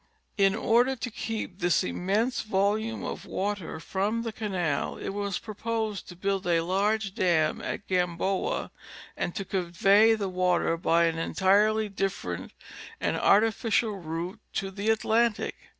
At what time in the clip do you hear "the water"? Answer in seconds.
10.15-10.75